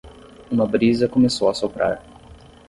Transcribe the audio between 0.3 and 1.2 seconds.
Uma brisa